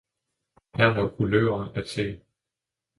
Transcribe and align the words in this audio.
her 0.75 0.85
var 0.85 1.09
kulører 1.15 1.73
at 1.75 1.87
se. 1.89 2.21